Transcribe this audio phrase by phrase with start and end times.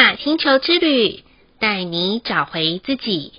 [0.00, 1.22] 雅星球之旅，
[1.58, 3.34] 带你找回自己。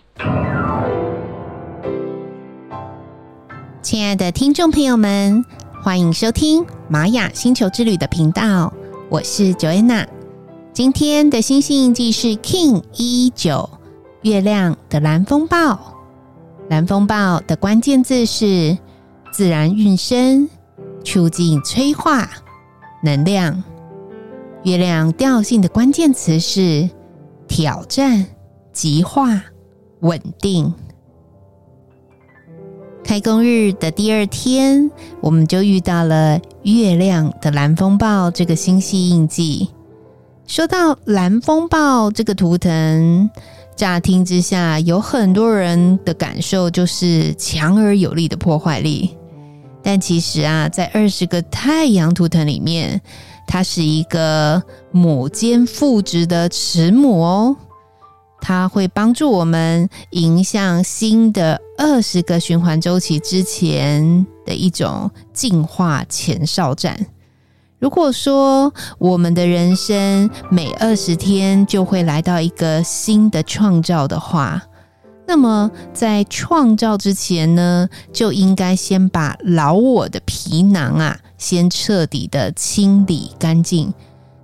[3.81, 5.43] 亲爱的听众朋友们，
[5.81, 8.71] 欢迎收听玛雅星球之旅的频道，
[9.09, 10.05] 我是 Joanna。
[10.71, 13.67] 今天的星星印记是 Kin 一一九，
[14.21, 15.97] 月亮的蓝风暴。
[16.69, 18.77] 蓝风暴的关键字是
[19.31, 20.47] 自然运生、
[21.03, 22.29] 促进催化、
[23.03, 23.63] 能量。
[24.63, 26.87] 月亮调性的关键词是
[27.47, 28.25] 挑战、
[28.71, 29.43] 极化、
[30.01, 30.71] 稳定。
[33.03, 39.69] 开工日的第二天，我们就遇到了月亮的蓝风暴这个星系印记。
[40.45, 43.29] 说到蓝风暴这个图腾，
[43.75, 49.17] 乍听之下，有很多人的感受就是强而有力的破坏力。
[49.81, 53.01] 但其实啊，在二十个太阳图腾里面，
[53.53, 57.57] 它是一个母兼父职的慈母哦，
[58.39, 67.05] 它会帮助我们迎向新的二十个循环周期之前的一种进化前哨战。
[67.77, 74.63] 如果说我们的人生每二十天就会来到一个新的创造的话，
[75.27, 81.19] 那么在创造之前呢，就应该先把老我的皮囊啊。
[81.41, 83.91] 先彻底的清理干净，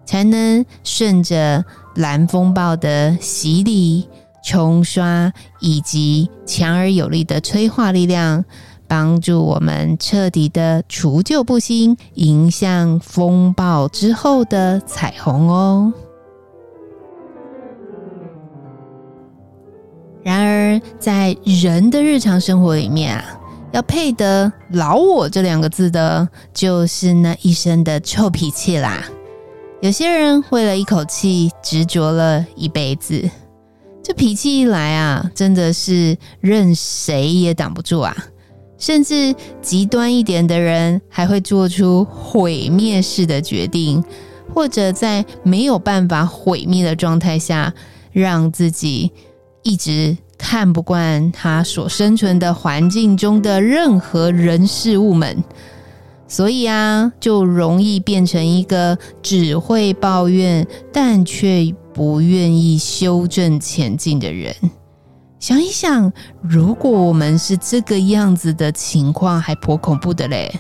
[0.04, 1.64] 才能顺着
[1.96, 4.10] 蓝风暴的洗礼、
[4.44, 8.44] 冲刷以及强而有力的催化力量，
[8.88, 15.94] 帮助我们彻底的除旧布新，迎向风暴之后的彩虹哦。
[20.24, 23.37] 然而，在人的日常生活里面啊。
[23.74, 29.04] 要配得“老我”这两个字的，就是那一身的臭脾气啦。
[29.82, 33.30] 有些人为了一口气执着了一辈子，
[34.02, 38.16] 这脾气一来啊，真的是任谁也挡不住啊。
[38.80, 44.04] 甚至极端一点的人，还会做出毁灭式的决定，
[44.54, 47.74] 或者在没有办法毁灭的状态下，
[48.12, 49.12] 让自己
[49.62, 50.18] 一直。
[50.38, 55.44] 看不惯他所生存的环境中的任何人事物们，
[56.28, 64.54] 所以啊，就容易变成一个只会抱怨，但却不愿意修正前进的人。
[65.40, 66.12] 想一想，
[66.42, 70.54] 如果我们是这个样子的情况，还颇恐怖的嘞。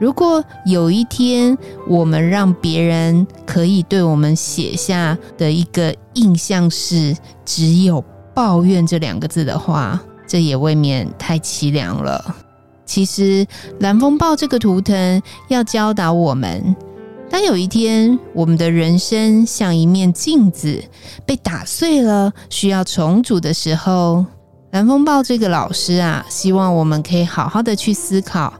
[0.00, 1.56] 如果有一天，
[1.88, 8.04] 我们让别人可以对我们写下的一个印象是只有。
[8.34, 12.34] 抱怨这两个字的话，这也未免太凄凉了。
[12.84, 13.46] 其实，
[13.80, 16.76] 蓝风暴这个图腾要教导我们：
[17.30, 20.82] 当有一天我们的人生像一面镜子
[21.24, 24.26] 被打碎了，需要重组的时候，
[24.72, 28.52] 蓝风暴这个老师啊，希望我们可以好好的去思考，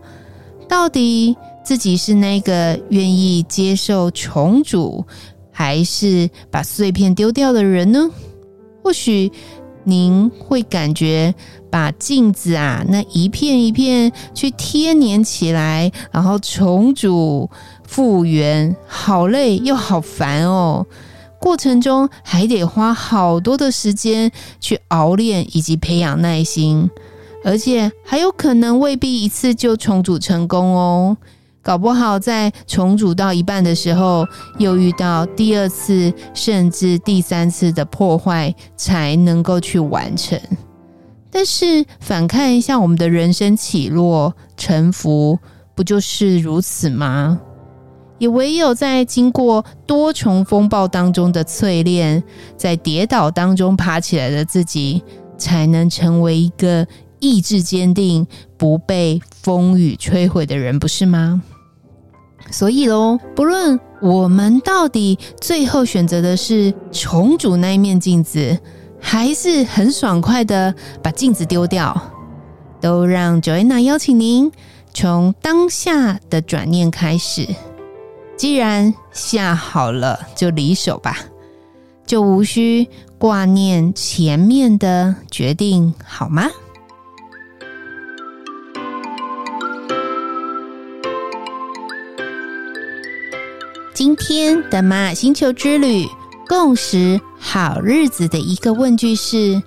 [0.66, 5.04] 到底自己是那个愿意接受重组，
[5.52, 8.08] 还是把碎片丢掉的人呢？
[8.82, 9.30] 或许。
[9.84, 11.34] 您会感觉
[11.70, 17.48] 把镜子啊，那一片一片去贴粘起来，然后重组
[17.86, 20.86] 复原，好累又好烦哦。
[21.40, 26.88] 过程中还得花好多的时间去熬练以及培养耐心，
[27.44, 31.16] 而且还有可能未必一次就重组成功哦。
[31.64, 34.26] 搞不好在重组到一半的时候，
[34.58, 40.38] 又遇到第二次甚至第三次的破坏，才能够去完成。
[41.30, 45.38] 但是反看一下我们的人生起落沉浮，
[45.74, 47.40] 不就是如此吗？
[48.18, 52.22] 也唯有在经过多重风暴当中的淬炼，
[52.56, 55.02] 在跌倒当中爬起来的自己，
[55.36, 56.86] 才能成为一个
[57.18, 58.24] 意志坚定、
[58.56, 61.42] 不被风雨摧毁的人，不是吗？
[62.54, 68.56] 所以喽，不论我们到底最后选择的是重组那一面镜子，
[69.00, 70.72] 还是很爽快的
[71.02, 72.00] 把镜子丢掉，
[72.80, 74.52] 都让 Joanna 邀请您
[74.92, 77.44] 从当下的转念开始。
[78.36, 81.18] 既然下好了，就离手吧，
[82.06, 86.48] 就无需挂念前面的决定，好吗？
[93.94, 96.04] 今天的玛雅星球之旅，
[96.48, 99.62] 共识好日子的一个问句是：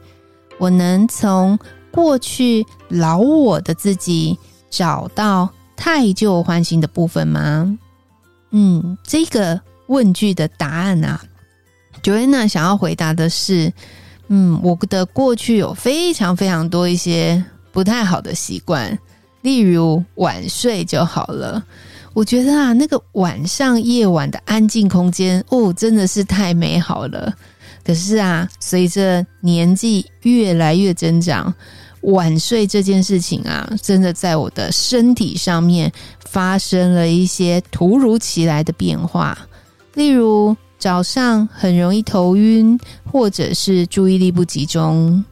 [0.57, 1.57] 我能从
[1.91, 4.37] 过去老我的自己
[4.69, 7.79] 找到汰旧换新的部分吗？
[8.51, 11.23] 嗯，这个问句的答案啊
[12.03, 13.71] ，Joanna 想要回答的是，
[14.27, 17.41] 嗯，我的过去有非常非常多一些
[17.71, 18.99] 不太好的习惯，
[19.41, 21.63] 例如晚睡就好了。
[22.17, 27.31] 我觉得啊，那个晚上夜晚的安静空间，哦，真的是太美好了。
[27.85, 31.53] 可是啊，随着年纪越来越增长，
[32.01, 35.91] 晚睡这件事情啊，真的在我的身体上面
[36.25, 39.37] 发生了一些突如其来的变化，
[39.93, 42.79] 例如早上很容易头晕，
[43.11, 45.23] 或者是注意力不集中。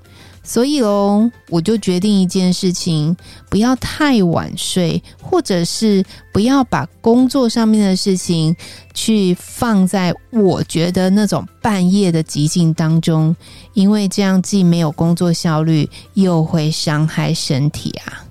[0.48, 3.18] 所以喽，我就决定一件事情：
[3.50, 8.56] 不要太晚睡，或者是不要把工作上面的事情
[8.94, 13.36] 去放在我觉得那种半夜的寂静当中，
[13.74, 18.22] 因为这样既没有工作效率，又会伤害身体啊。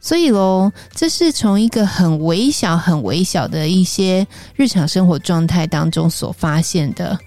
[0.00, 7.18] 所以喽，这是从一个很微小、很微小的一些日常生活状态当中所发现的，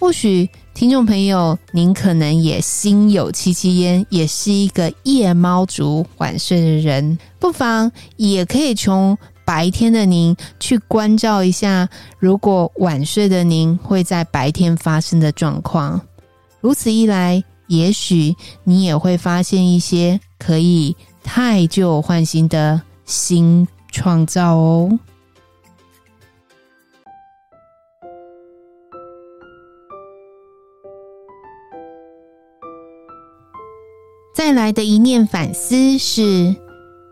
[0.00, 0.48] 或许。
[0.72, 11.86] 听众朋友，您可能也心有戚戚焉，也是一个夜猫族、晚睡的人，不妨也可以从白天的您去关照一下，
[12.18, 16.00] 如果晚睡的您会在白天发生的状况。
[16.60, 24.98] 如此一来，也许你也会发现一些可以汰旧换新的新创造哦。
[34.50, 36.56] 再来的一念反思是，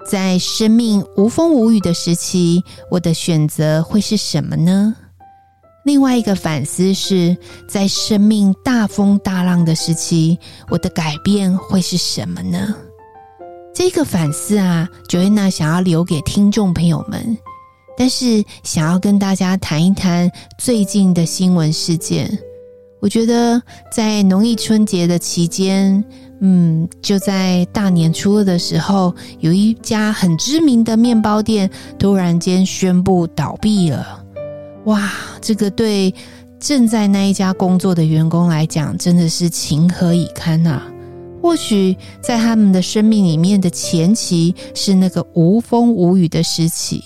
[0.05, 4.93] 在生命无风无雨的时期，我的选择会是什么呢？
[5.85, 7.37] 另外一个反思是
[7.69, 10.37] 在生命大风大浪的时期，
[10.69, 12.75] 我的改变会是什么呢？
[13.73, 17.39] 这个反思啊，Joanna 想要留给听众朋友们，
[17.97, 22.37] 但是想要跟大家谈一谈最近的新闻事件。
[23.01, 23.63] 我觉得
[23.93, 26.05] 在农历春节的期间。
[26.41, 31.69] 嗯，就在大年初二的时候，有一家很知名的面包店
[31.99, 34.25] 突然间宣布倒闭了。
[34.85, 36.15] 哇，这个对
[36.61, 40.81] 正在那一家工作的员工来讲，真的是情何以堪呐！
[41.43, 47.03] 或许在他们的生命里面的前期是那个无风无雨的时期。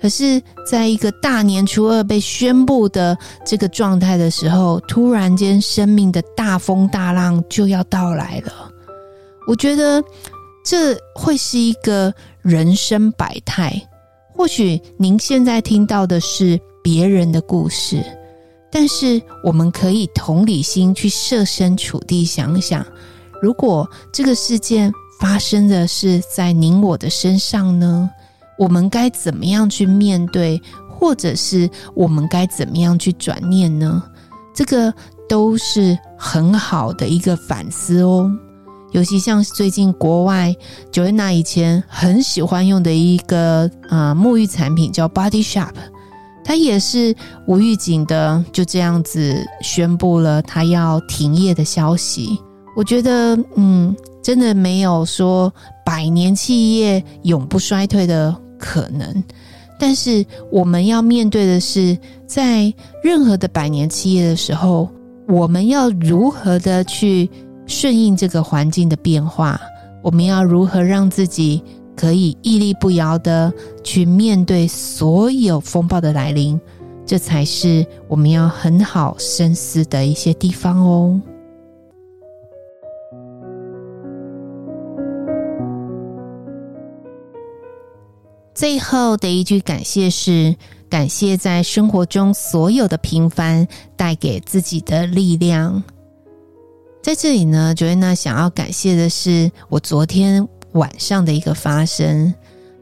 [0.00, 8.70] 可是，在一个大年初二被宣布的这个状态的时候，突然间生命的大风大浪就要到来了。
[9.48, 10.02] 我觉得
[10.64, 13.72] 这会是一个人生百态。
[14.32, 18.00] 或许您现在听到的是别人的故事，
[18.70, 22.86] 但是我们可以同理心去设身处地想想，
[23.42, 28.08] 如果这个事件发生的是在您我的身上呢？
[28.58, 34.02] 我们该怎么样去面对，或者是我们该怎么样去转念呢？
[34.54, 34.92] 这个
[35.28, 38.28] 都是很好的一个反思哦。
[38.90, 40.52] 尤其像最近国外
[40.90, 45.74] ，Joanna 以前很喜欢用的一个啊、沐浴产品叫 Body Shop，
[46.42, 47.14] 它也是
[47.46, 52.40] 无预警的就这样子宣布了它要停业的消息。
[52.74, 55.52] 我觉得，嗯，真的没有说
[55.84, 58.34] 百年企业永不衰退的。
[58.58, 59.24] 可能，
[59.78, 61.96] 但是我们要面对的是，
[62.26, 62.72] 在
[63.02, 64.88] 任何的百年企业的时候，
[65.28, 67.30] 我们要如何的去
[67.66, 69.60] 顺应这个环境的变化？
[70.02, 71.62] 我们要如何让自己
[71.96, 76.60] 可以屹立不摇的去面对所有风暴的来临？
[77.04, 81.20] 这才是我们要很好深思的一些地方哦。
[88.58, 90.56] 最后的一句感谢是：
[90.90, 95.80] 感谢在生活中所有的平凡带给自己的力量。
[97.00, 102.34] 在这里呢，Joanna 想要感谢的是我昨天晚上的一个发生。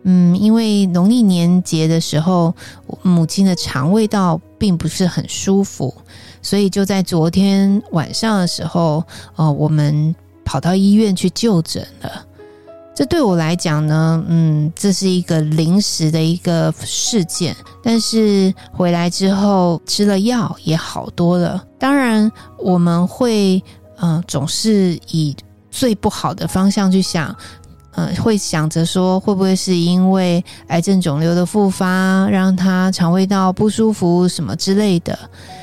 [0.04, 2.54] 嗯，因为农历年节的时候，
[3.02, 5.94] 母亲的肠胃道并不是很舒服，
[6.40, 9.04] 所以就在昨天晚上的时候，
[9.34, 12.25] 呃，我们跑到医院去就诊了。
[12.96, 21.62] 这对我来讲呢，嗯，这是一个临时的一个事件，但是回来之后吃了药也好多了。
[21.78, 23.62] 当然，我们会，
[23.98, 25.36] 嗯、呃，总是以
[25.70, 27.28] 最不好的方向去想，
[27.96, 35.18] 嗯、呃，会想着说会不会是因为癌症肿瘤的复发，让他肠胃道不舒服什么之类的。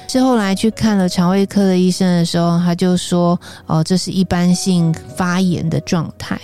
[0.08, 3.32] 是后来去看了肠胃科的医生的时候，他就说，
[3.66, 6.40] 哦、呃，这是一般性发炎的状态。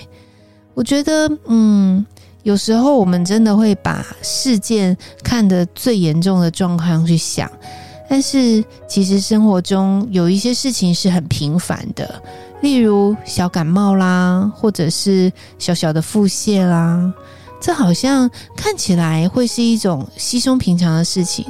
[0.80, 2.06] 我觉得，嗯，
[2.44, 7.52] 有时候我们真的会把事件看得最严重的状况去想，
[8.10, 12.22] 但是其实生活中有一些事情是很平凡的，
[12.62, 17.14] 例如小感冒啦，或者是小小的腹泻啦，
[17.60, 21.46] 这好像看起来会是一种稀松平常的事情，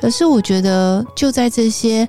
[0.00, 2.08] 可是我觉得就在这些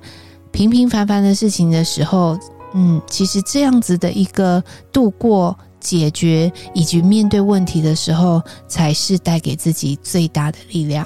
[0.54, 2.40] 平平凡凡的事情的时候，
[2.74, 4.64] 嗯，其实这样子的一个
[4.94, 5.54] 度过。
[5.82, 11.06] 解决以及面对问题的时候，才是带给自己最大的力量。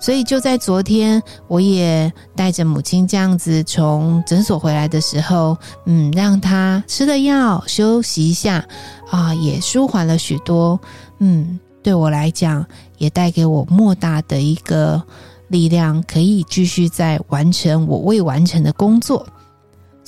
[0.00, 8.64] 所以就在昨天，我也带着母亲这样子从诊所回来的时候，嗯，让她吃了药休息一下
[9.10, 10.78] 啊，也舒缓了许多。
[11.18, 12.64] 嗯，对我来讲，
[12.96, 15.02] 也带给我莫大的一个
[15.48, 19.26] 力量，可以继续在完成我未完成的工作。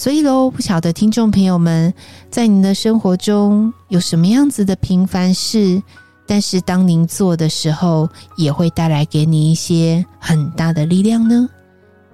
[0.01, 1.93] 所以喽，不晓得听众朋友们，
[2.31, 5.83] 在您的生活中有什么样子的平凡事，
[6.27, 11.47] 但是当您做的时候，也会带来给你一些很大的力量呢？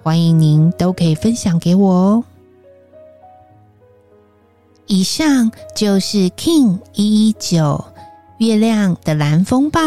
[0.02, 2.24] 欢迎您都可以分享给我哦。
[4.86, 7.84] 以上就是 King 一一九
[8.38, 9.80] 月亮的蓝风暴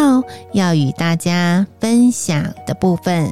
[0.53, 3.29] 要与大家分享的部分。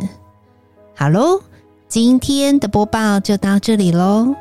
[0.94, 1.40] 好喽，
[1.88, 4.36] 今天的播报就到这里喽。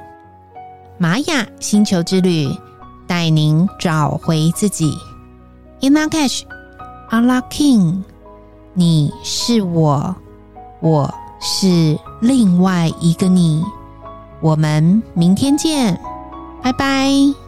[0.98, 2.48] 玛雅星球之旅，
[3.06, 4.96] 带您找回自己。
[5.80, 6.42] Inna Cash,
[7.10, 8.02] Allah King，
[8.72, 10.16] 你是我，
[10.80, 13.62] 我是另外一个你。
[14.40, 16.00] 我们明天见，
[16.62, 17.45] 拜拜。